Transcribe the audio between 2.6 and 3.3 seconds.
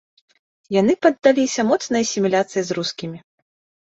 з рускімі.